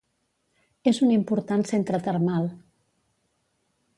[0.91, 2.49] És un important centre termal.